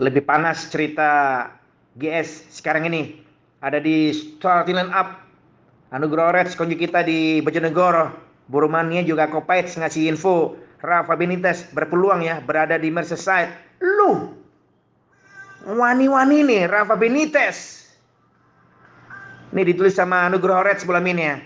[0.00, 1.50] lebih panas cerita
[2.00, 3.20] GS sekarang ini.
[3.60, 5.20] Ada di starting line up.
[5.92, 8.08] Anugerah Reds kunci kita di Bojonegoro.
[8.48, 10.56] Burumania juga Kopaits ngasih info.
[10.82, 13.52] Rafa Benitez berpeluang ya berada di Merseyside.
[13.78, 14.34] Lu!
[15.62, 17.86] Wani-wani nih Rafa Benitez.
[19.52, 21.36] Ini ditulis sama Anugerah Reds sebelum ini ya.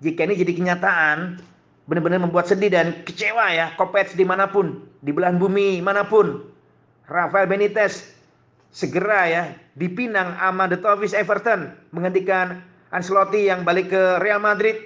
[0.00, 1.42] Jika ini jadi kenyataan
[1.90, 6.42] benar-benar membuat sedih dan kecewa ya Kopaits di mana pun di belahan bumi mana pun
[7.06, 8.14] Rafael Benitez
[8.74, 9.44] segera ya
[9.78, 14.78] dipinang sama The Toffees Everton menggantikan Ancelotti yang balik ke Real Madrid.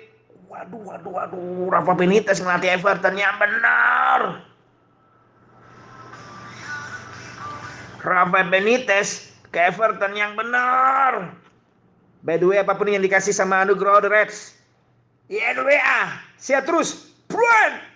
[0.51, 4.43] Waduh, waduh, waduh, Rafa Benitez ngelatih Everton yang benar.
[8.01, 11.37] Rafa Benitez ke Everton yang benar.
[12.21, 14.39] By the way, apa pun yang dikasih sama Anugerah The Reds.
[15.31, 16.21] Ya, WA.
[16.37, 17.15] Siap terus.
[17.31, 17.90] Bruin.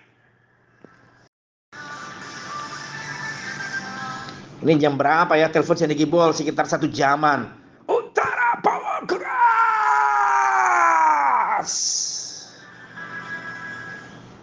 [4.65, 7.53] Ini jam berapa ya telepon Sandy Gibol sekitar satu jaman.
[7.85, 9.29] Utara Power Keras.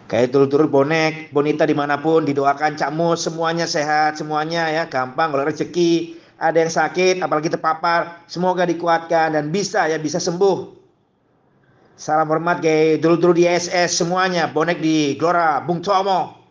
[0.06, 5.34] Kayak turut-turut bonek, bonita di mana pun didoakan Cak Mus semuanya sehat semuanya ya gampang
[5.34, 10.70] kalau rezeki ada yang sakit apalagi terpapar semoga dikuatkan dan bisa ya bisa sembuh.
[11.98, 16.41] Salam hormat kayak dulu-dulu di SS semuanya bonek di Gelora Bung Tomo.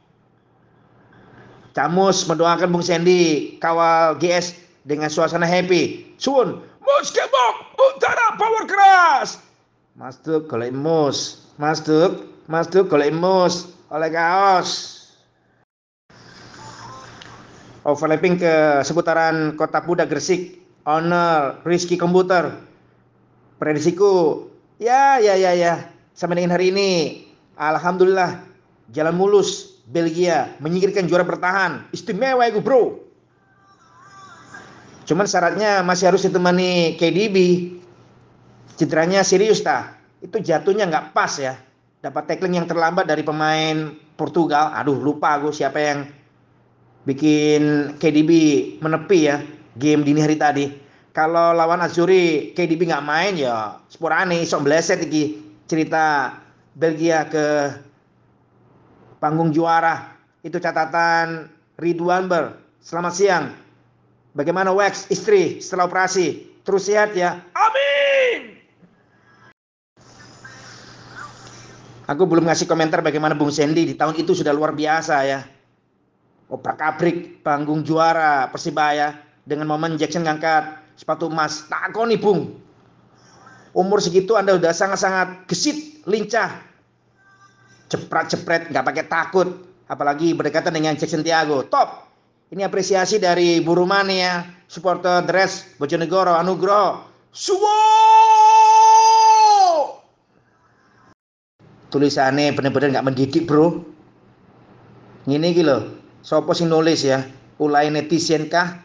[1.72, 6.11] Camus mendoakan Bung Sandy kawal GS dengan suasana happy.
[6.19, 9.39] Sun, mus kebok, utara power keras.
[9.95, 15.00] Masuk kalau mus, masuk, masuk kalau mus oleh kaos.
[17.81, 22.53] Overlapping ke seputaran Kota Puda Gresik, Honor, Rizky Komputer.
[23.58, 24.45] Prediksiku,
[24.78, 25.73] ya ya ya ya.
[26.13, 26.89] Sampai dengan hari ini,
[27.58, 28.44] Alhamdulillah
[28.94, 31.84] jalan mulus Belgia menyingkirkan juara bertahan.
[31.92, 33.03] Istimewa itu bro.
[35.03, 37.36] Cuman syaratnya masih harus ditemani KDB.
[38.80, 40.00] Cederanya serius ta.
[40.24, 41.59] Itu jatuhnya nggak pas ya.
[42.00, 44.72] Dapat tackling yang terlambat dari pemain Portugal.
[44.72, 46.00] Aduh lupa aku siapa yang
[47.03, 48.31] bikin KDB
[48.80, 49.44] menepi ya
[49.75, 50.66] game dini hari tadi.
[51.12, 56.40] Kalau lawan Azuri KDB nggak main ya sporane sok bleset iki cerita
[56.72, 57.75] Belgia ke
[59.21, 60.17] panggung juara.
[60.41, 61.45] Itu catatan
[61.77, 62.57] Ridwan Ber.
[62.81, 63.45] Selamat siang.
[64.33, 66.49] Bagaimana Wax istri setelah operasi?
[66.65, 67.37] Terus sehat ya.
[67.53, 68.57] Amin.
[72.09, 75.45] Aku belum ngasih komentar bagaimana Bung Sandy di tahun itu sudah luar biasa ya.
[76.51, 79.15] Oprak abrik panggung juara Persibaya
[79.47, 81.69] dengan momen Jackson ngangkat sepatu emas.
[81.69, 82.57] Takoni Bung.
[83.71, 86.70] Umur segitu Anda udah sangat-sangat gesit, lincah,
[87.91, 89.68] cepret-cepret nggak pakai takut.
[89.91, 92.07] Apalagi berdekatan dengan Jackson Tiago top.
[92.52, 97.72] Ini apresiasi dari Burumania supporter dress Bojonegoro Anugroho Suwo!
[101.91, 103.84] Tulisannya bener-bener nggak mendidik bro.
[105.28, 107.24] Ini gitu sopo sing nulis ya?
[107.59, 108.84] Ulai netizen kah?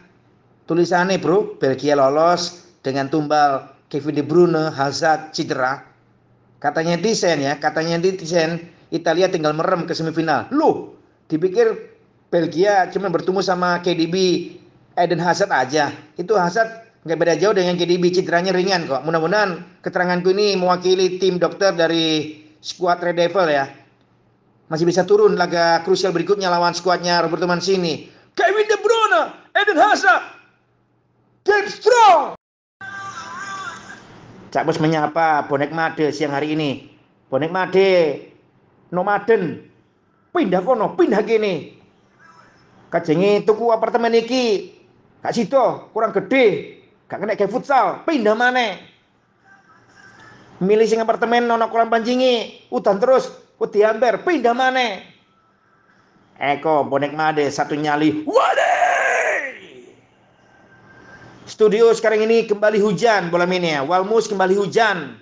[0.63, 5.83] Tulisannya bro Belgia lolos dengan tumbal Kevin De Bruyne Hazard cedera.
[6.63, 10.47] Katanya netizen ya katanya netizen Italia tinggal merem ke semifinal.
[10.51, 10.95] Loh,
[11.27, 11.95] dipikir
[12.27, 14.15] Belgia cuma bertemu sama KDB
[14.95, 15.91] Eden Hazard aja.
[16.19, 19.03] Itu Hazard nggak beda jauh dengan KDB, cederanya ringan kok.
[19.07, 23.71] Mudah-mudahan keteranganku ini mewakili tim dokter dari skuad Red Devil ya.
[24.67, 28.11] Masih bisa turun laga krusial berikutnya lawan skuadnya Roberto Mancini.
[28.35, 29.23] Kevin De Bruyne,
[29.55, 30.23] Eden Hazard,
[31.47, 32.35] get strong.
[34.51, 36.91] Cak Bos menyapa bonek Made siang hari ini.
[37.31, 37.87] Bonek Made
[38.93, 39.65] nomaden.
[40.31, 41.77] Pindah kono pindah gini
[42.93, 44.75] kajengi tuku apartemen iki.
[45.23, 46.77] Gak sido kurang gede.
[47.09, 48.03] Gak kena kayak futsal.
[48.05, 48.77] Pindah mana
[50.57, 54.21] milih sing apartemen nono kurang panjingi udan terus wedi amber.
[54.21, 55.01] Pindah mana
[56.37, 58.21] Eko bonek made satu nyali.
[58.29, 58.77] Wadai
[61.47, 65.15] Studio sekarang ini kembali hujan bola ini ya Walmus kembali hujan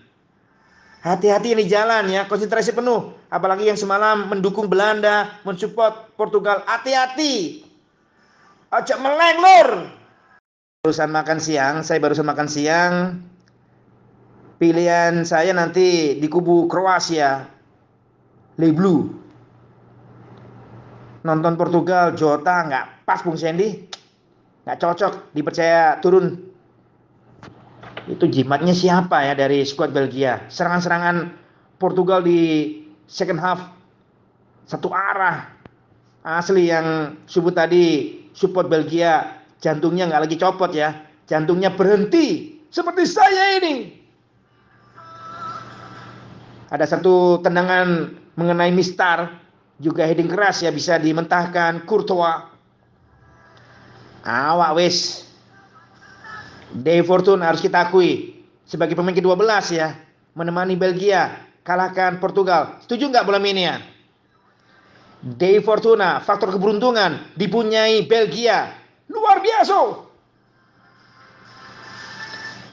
[1.06, 3.14] Hati-hati ini jalan ya, konsentrasi penuh.
[3.30, 6.66] Apalagi yang semalam mendukung Belanda, mensupport Portugal.
[6.66, 7.62] Hati-hati.
[8.74, 9.70] Ajak meleng lur.
[10.82, 12.94] Barusan makan siang, saya barusan makan siang.
[14.58, 17.54] Pilihan saya nanti di kubu Kroasia.
[18.58, 19.06] Le Blue.
[21.22, 23.86] Nonton Portugal, Jota nggak pas Bung Sandy.
[24.66, 26.55] Nggak cocok, dipercaya turun
[28.06, 31.34] itu jimatnya siapa ya dari skuad Belgia serangan-serangan
[31.82, 32.72] Portugal di
[33.10, 33.74] second half
[34.66, 35.50] satu arah
[36.26, 40.94] asli yang subuh tadi support Belgia jantungnya nggak lagi copot ya,
[41.26, 43.76] jantungnya berhenti seperti saya ini.
[46.70, 49.32] Ada satu tendangan mengenai Mistar,
[49.82, 52.46] juga heading keras ya bisa dimentahkan Courtois.
[54.26, 55.25] Awak wis.
[56.76, 58.36] Dave Fortune harus kita akui
[58.68, 59.96] sebagai pemain ke-12 ya,
[60.36, 62.84] menemani Belgia kalahkan Portugal.
[62.84, 63.80] Setuju nggak bola ini ya?
[65.24, 68.76] Dave Fortuna, faktor keberuntungan dipunyai Belgia.
[69.08, 70.04] Luar biasa.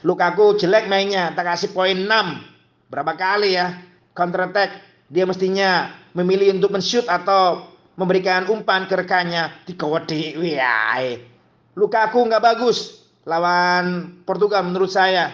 [0.03, 2.11] Lukaku jelek mainnya, tak kasih poin 6.
[2.91, 3.79] Berapa kali ya?
[4.11, 4.83] Counter attack.
[5.07, 9.49] Dia mestinya memilih untuk men-shoot atau memberikan umpan ke rekannya.
[9.63, 10.37] Dikawadi.
[10.37, 10.59] Wih,
[11.73, 15.31] Lukaku nggak bagus lawan Portugal menurut saya.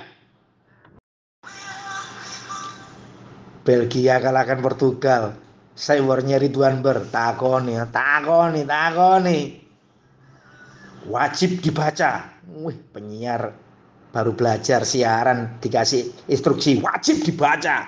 [3.65, 5.37] Belgia kalahkan Portugal.
[5.79, 9.39] Cybernya Ridwan Ber, takoni, takoni, takoni.
[11.07, 12.27] Wajib dibaca.
[12.59, 13.55] Wih, penyiar
[14.11, 17.87] baru belajar siaran dikasih instruksi wajib dibaca.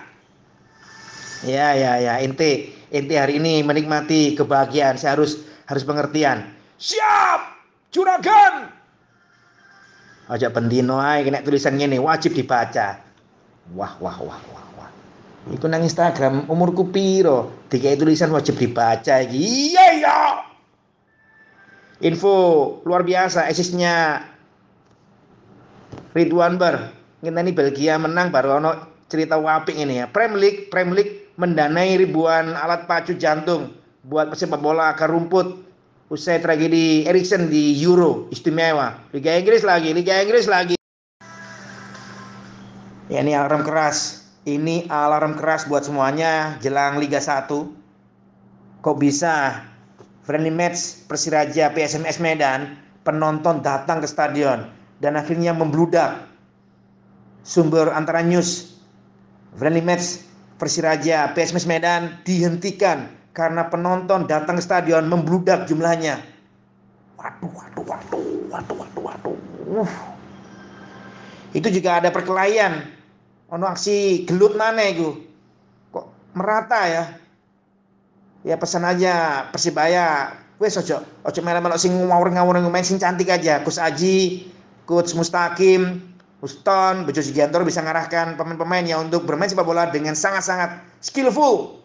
[1.44, 2.13] Ya, ya, ya.
[2.24, 4.95] Inti, inti hari ini menikmati kebahagiaan.
[4.95, 6.48] Saya harus harus pengertian.
[6.80, 7.42] Siap,
[7.92, 8.81] juragan.
[10.31, 13.04] Aja pendino ae kena tulisan ini wajib dibaca.
[13.75, 14.62] Wah, wah, wah, wah.
[15.51, 17.50] Iku nang Instagram umurku piro?
[17.68, 19.74] Dikai tulisan wajib dibaca iki.
[19.75, 20.18] Iya iya.
[22.00, 22.33] Info
[22.88, 24.24] luar biasa esisnya
[26.16, 26.94] Ridwan Bar.
[27.25, 28.72] Ngenteni Belgia menang baru ono
[29.12, 30.06] cerita wapik ini ya.
[30.07, 33.74] Premier League, Premier League mendanai ribuan alat pacu jantung
[34.06, 35.70] buat pesepak bola akar rumput
[36.12, 39.00] usai tragedi Erikson di Euro istimewa.
[39.16, 40.75] Liga Inggris lagi, Liga Inggris lagi.
[43.08, 47.48] Ya ini alarm keras ini alarm keras buat semuanya jelang Liga 1.
[48.84, 49.63] Kok bisa
[50.28, 52.75] friendly match Persiraja PSMS Medan
[53.08, 54.68] penonton datang ke stadion
[55.00, 56.28] dan akhirnya membludak.
[57.42, 58.75] Sumber antara news
[59.56, 60.28] friendly match
[60.60, 66.19] Persiraja PSMS Medan dihentikan karena penonton datang ke stadion membludak jumlahnya.
[67.16, 69.36] Waduh, waduh, waduh, waduh, waduh, waduh.
[69.72, 69.92] Uh.
[71.51, 73.01] Itu juga ada perkelahian
[73.51, 75.12] ono aksi gelut mana itu
[75.92, 77.04] kok merata ya
[78.48, 83.27] ya pesan aja persibaya wes ojo ojo melo melo sing ngawur ngawur main sing cantik
[83.27, 84.48] aja Gus Aji
[84.88, 86.00] Coach Mustakim
[86.39, 91.81] Uston Bejo Sugiantoro bisa ngarahkan pemain-pemain yang untuk bermain sepak bola dengan sangat-sangat skillful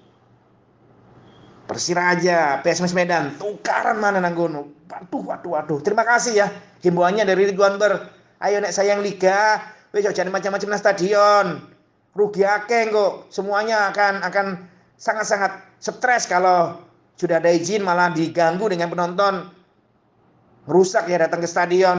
[1.66, 4.70] Persiraja, PSMS Medan, tukaran mana nanggono.
[4.86, 5.78] Waduh, waduh, waduh.
[5.82, 6.46] Terima kasih ya
[6.86, 8.06] himbauannya dari Ridwan Ber.
[8.38, 9.58] Ayo nek sayang liga,
[9.96, 11.46] Wis jangan macam-macam nang stadion.
[12.12, 13.32] Rugi akeh kok.
[13.32, 14.46] Semuanya akan akan
[15.00, 16.84] sangat-sangat stres kalau
[17.16, 19.48] sudah ada izin malah diganggu dengan penonton.
[20.68, 21.96] Rusak ya datang ke stadion.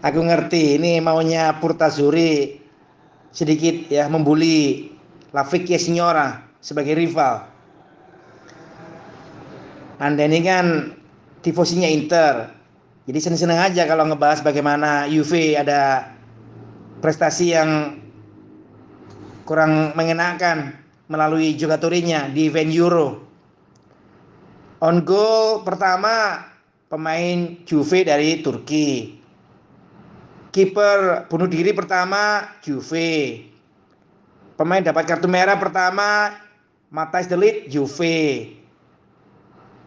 [0.00, 2.64] Aku ngerti ini maunya Purtazuri
[3.28, 4.88] sedikit ya membuli
[5.30, 7.46] La Vecchia Signora sebagai rival.
[10.00, 10.96] Anda ini kan
[11.44, 12.60] tifosinya Inter,
[13.10, 16.14] jadi seneng-seneng aja kalau ngebahas bagaimana UV ada
[17.02, 17.98] prestasi yang
[19.42, 20.78] kurang mengenakan
[21.10, 23.08] melalui jugatorinya di event Euro.
[24.78, 26.46] On goal pertama
[26.86, 29.18] pemain Juve dari Turki.
[30.54, 33.49] Kiper bunuh diri pertama Juve.
[34.60, 36.36] Pemain dapat kartu merah pertama
[36.92, 38.52] Matthijs Delit Juve.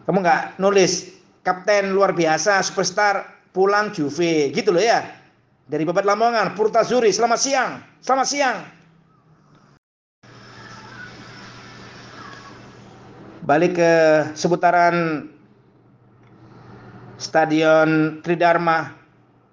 [0.02, 1.14] Kamu nggak nulis
[1.46, 5.06] kapten luar biasa, superstar pulang Juve, gitu loh ya.
[5.70, 7.70] Dari Babat Lamongan, Purtazuri, selamat siang,
[8.02, 8.56] selamat siang.
[13.46, 13.92] Balik ke
[14.34, 15.30] seputaran
[17.14, 18.90] Stadion Tridharma,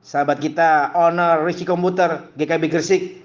[0.02, 3.22] sahabat kita, owner Ricky Komputer, GKB Gresik,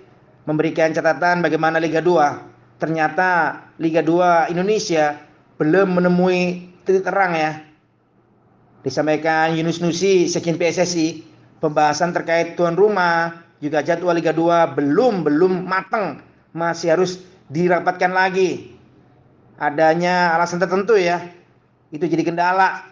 [0.47, 2.81] memberikan catatan bagaimana Liga 2.
[2.81, 5.19] Ternyata Liga 2 Indonesia
[5.61, 7.67] belum menemui titik terang ya
[8.87, 11.26] Disampaikan Yunus Nusi, Sekjen PSSI,
[11.59, 16.23] pembahasan terkait tuan rumah, juga jadwal Liga 2 belum belum matang,
[16.55, 17.19] masih harus
[17.50, 18.79] dirapatkan lagi.
[19.59, 21.19] Adanya alasan tertentu ya,
[21.91, 22.87] itu jadi kendala.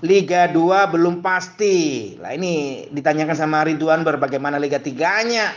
[0.00, 2.16] Liga 2 belum pasti.
[2.16, 5.52] Lah ini ditanyakan sama Ridwan bagaimana Liga 3-nya.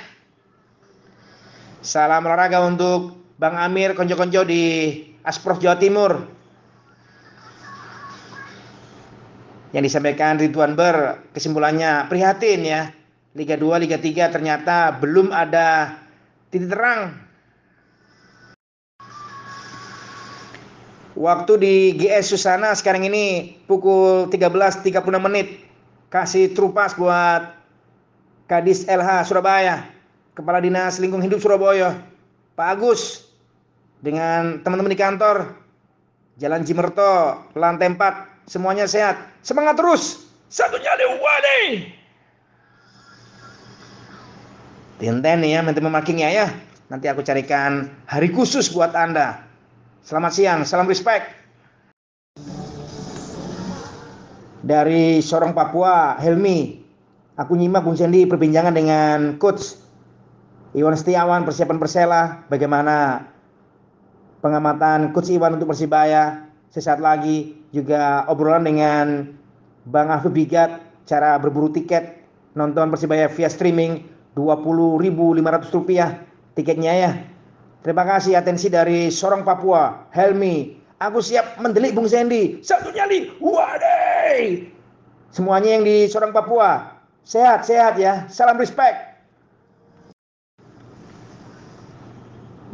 [1.84, 4.64] Salam olahraga untuk Bang Amir konjo-konjo di
[5.24, 6.44] Asprof Jawa Timur.
[9.74, 12.82] yang disampaikan Ridwan Ber kesimpulannya prihatin ya
[13.34, 15.98] Liga 2 Liga 3 ternyata belum ada
[16.54, 17.23] titik terang
[21.14, 25.62] Waktu di GS Susana sekarang ini pukul 13.36 menit.
[26.10, 27.54] Kasih trupas buat
[28.50, 29.86] Kadis LH Surabaya,
[30.34, 32.02] Kepala Dinas Lingkungan Hidup Surabaya,
[32.54, 33.34] Pak Agus,
[34.02, 35.58] dengan teman-teman di kantor,
[36.38, 39.22] Jalan Cimerto, lantai 4, semuanya sehat.
[39.46, 40.30] Semangat terus.
[40.50, 41.90] Satunya wadi.
[45.02, 46.48] Tinten nih ya, minta memakingnya ya.
[46.94, 49.53] Nanti aku carikan hari khusus buat Anda.
[50.04, 51.32] Selamat siang, salam respect.
[54.60, 56.84] Dari Sorong Papua, Helmi.
[57.40, 59.80] Aku nyimak Bung Sendi perbincangan dengan Coach
[60.76, 63.24] Iwan Setiawan, persiapan Persela, bagaimana
[64.44, 66.52] pengamatan Coach Iwan untuk Persibaya.
[66.68, 69.32] Sesaat lagi juga obrolan dengan
[69.88, 72.28] Bang Afif Bigat, cara berburu tiket
[72.60, 74.04] nonton Persibaya via streaming
[74.36, 77.33] Rp20.500 tiketnya ya.
[77.84, 80.80] Terima kasih atensi dari Sorong Papua, Helmi.
[81.04, 82.64] Aku siap mendelik Bung Sandy.
[82.64, 84.72] Satu nyali, wadai.
[85.36, 86.96] Semuanya yang di Sorong Papua,
[87.28, 88.24] sehat-sehat ya.
[88.32, 89.20] Salam respect.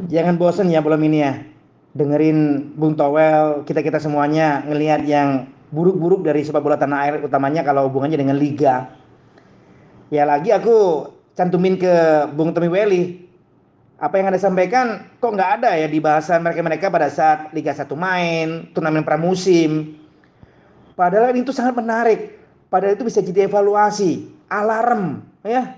[0.06, 1.42] Jangan bosan ya belum ini ya.
[1.90, 7.90] Dengerin Bung Towel, kita-kita semuanya ngelihat yang buruk-buruk dari sepak bola tanah air utamanya kalau
[7.90, 8.94] hubungannya dengan liga.
[10.14, 11.90] Ya lagi aku cantumin ke
[12.38, 13.29] Bung Tommy Welly
[14.00, 17.84] apa yang anda sampaikan kok nggak ada ya di bahasan mereka-mereka pada saat Liga 1
[17.92, 19.92] main, turnamen pramusim.
[20.96, 22.40] Padahal itu sangat menarik.
[22.72, 25.76] Padahal itu bisa jadi evaluasi, alarm, ya.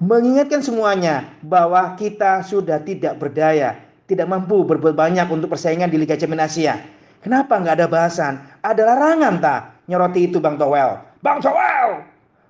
[0.00, 3.76] Mengingatkan semuanya bahwa kita sudah tidak berdaya,
[4.08, 6.80] tidak mampu berbuat banyak untuk persaingan di Liga Champions Asia.
[7.20, 8.40] Kenapa nggak ada bahasan?
[8.64, 9.60] Ada larangan tak
[9.92, 11.00] nyoroti itu Bang Towel?
[11.20, 12.04] Bang Towel!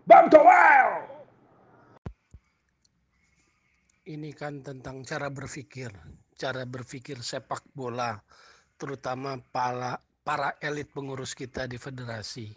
[0.06, 1.13] Bang Towel!
[4.04, 5.88] Ini kan tentang cara berpikir,
[6.36, 8.20] cara berpikir sepak bola,
[8.76, 12.52] terutama para para elit pengurus kita di federasi.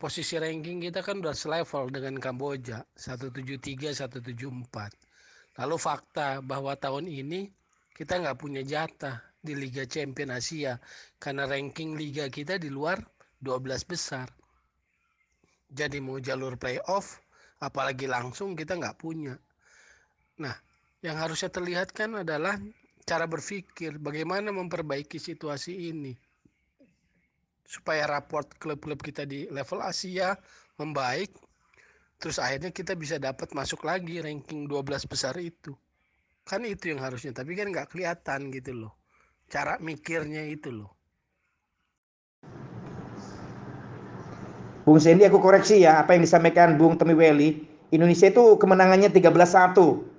[0.00, 5.60] Posisi ranking kita kan udah selevel dengan Kamboja 173 174.
[5.60, 7.52] Lalu fakta bahwa tahun ini
[7.92, 10.80] kita nggak punya jatah di Liga Champion Asia
[11.20, 12.98] karena ranking liga kita di luar
[13.44, 14.32] 12 besar.
[15.68, 17.20] Jadi mau jalur playoff
[17.60, 19.36] apalagi langsung kita nggak punya.
[20.42, 20.58] Nah,
[21.06, 22.58] yang harusnya terlihat kan adalah
[23.06, 26.18] cara berpikir bagaimana memperbaiki situasi ini.
[27.62, 30.34] Supaya raport klub-klub kita di level Asia
[30.82, 31.30] membaik
[32.22, 35.74] terus akhirnya kita bisa dapat masuk lagi ranking 12 besar itu.
[36.46, 38.92] Kan itu yang harusnya tapi kan nggak kelihatan gitu loh.
[39.46, 40.90] Cara mikirnya itu loh.
[44.82, 47.62] Bung Sendi aku koreksi ya apa yang disampaikan Bung Temi Weli
[47.94, 50.11] Indonesia itu kemenangannya 13-1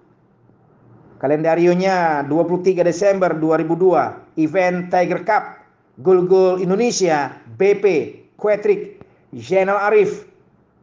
[1.24, 5.56] Kalendarionya 23 Desember 2002, event Tiger Cup,
[6.04, 9.00] gol-gol Indonesia, BP, Quetrik,
[9.32, 10.28] Jenal Arif,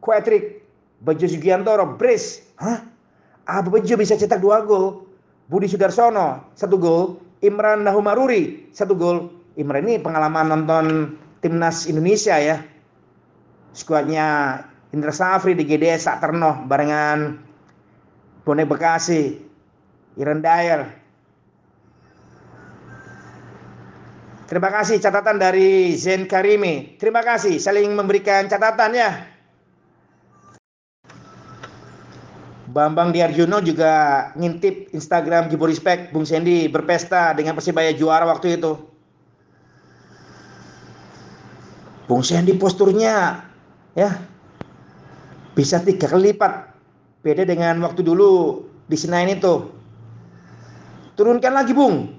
[0.01, 0.65] Quetrik,
[1.05, 2.41] Bejo Sugiantoro, Bris.
[2.57, 2.81] Hah?
[3.45, 5.05] Abu Bejo bisa cetak dua gol.
[5.45, 7.21] Budi Sudarsono, satu gol.
[7.45, 9.29] Imran Nahumaruri, satu gol.
[9.61, 10.85] Imran ini pengalaman nonton
[11.45, 12.57] timnas Indonesia ya.
[13.77, 14.57] Skuadnya
[14.89, 17.37] Indra Safri di GDS Saterno barengan
[18.41, 19.50] Bonek Bekasi,
[20.19, 21.01] Iren Dyer.
[24.51, 26.99] Terima kasih catatan dari Zen Karimi.
[26.99, 29.31] Terima kasih saling memberikan catatan ya.
[32.71, 38.75] Bambang Diarjuno juga ngintip Instagram Gibo Respect Bung Sandy berpesta dengan Persibaya juara waktu itu.
[42.11, 43.47] Bung Sandy posturnya
[43.95, 44.19] ya
[45.55, 46.75] bisa tiga kali lipat
[47.23, 49.80] beda dengan waktu dulu di Senayan itu
[51.21, 52.17] Turunkan lagi bung.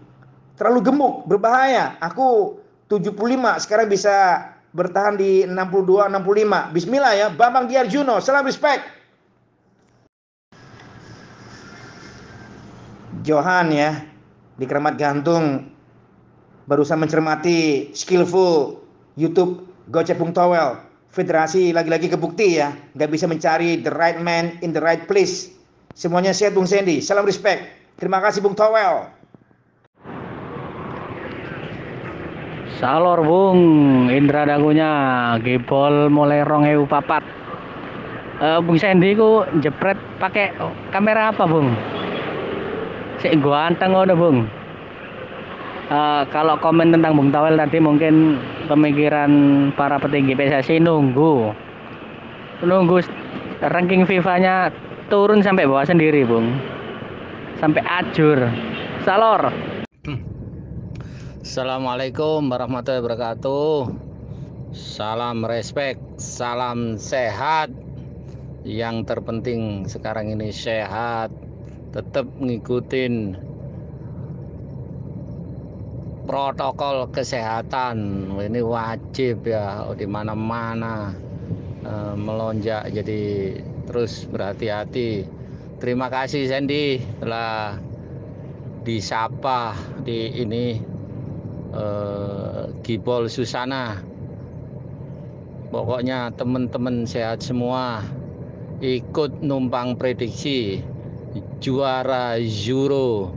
[0.54, 1.98] Terlalu gemuk, berbahaya.
[1.98, 2.54] Aku
[2.86, 6.70] 75, sekarang bisa bertahan di 62, 65.
[6.70, 8.86] Bismillah ya, Bambang Giarjuno, salam respect.
[13.26, 14.06] Johan ya,
[14.54, 15.66] di Keramat Gantung
[16.70, 18.78] barusan mencermati skillful
[19.18, 20.78] YouTube Gocep Bung Towel.
[21.10, 25.50] Federasi lagi-lagi kebukti ya, nggak bisa mencari the right man in the right place.
[25.98, 27.81] Semuanya sehat Bung Sandy, salam respect.
[28.02, 29.14] Terima kasih Bung Towel.
[32.82, 33.60] Salor Bung,
[34.10, 34.90] Indra dagunya
[35.38, 37.22] gibol mulai rong papat.
[38.42, 40.50] Uh, Bung Sandy ku jepret pakai
[40.90, 41.78] kamera apa Bung?
[43.38, 44.50] Gua anteng udah Bung.
[45.86, 48.34] Uh, kalau komen tentang Bung Towel tadi mungkin
[48.66, 49.30] pemikiran
[49.78, 51.54] para petinggi PSSI nunggu
[52.66, 52.98] nunggu
[53.62, 54.74] ranking FIFA-nya
[55.06, 56.50] turun sampai bawah sendiri Bung
[57.58, 58.38] sampai ajur
[59.02, 59.52] salor.
[61.42, 63.90] Assalamualaikum warahmatullahi wabarakatuh.
[64.72, 67.68] Salam respect, salam sehat.
[68.62, 71.34] Yang terpenting sekarang ini sehat.
[71.90, 73.36] Tetap ngikutin
[76.24, 78.30] protokol kesehatan.
[78.38, 81.10] Ini wajib ya di mana-mana
[81.82, 83.22] eh, melonjak jadi
[83.90, 85.41] terus berhati-hati.
[85.82, 87.74] Terima kasih Sandy telah
[88.86, 89.74] disapa
[90.06, 90.78] di ini
[91.74, 93.98] eh, Gibol Susana.
[95.74, 97.98] Pokoknya teman-teman sehat semua.
[98.78, 100.86] Ikut numpang prediksi
[101.58, 103.34] juara Euro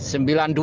[0.00, 0.56] 92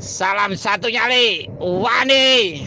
[0.00, 2.64] Salam satu nyali Wani